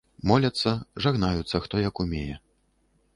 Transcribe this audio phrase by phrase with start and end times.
[0.29, 0.71] Моляцца,
[1.05, 2.35] жагнаюцца, хто як умее.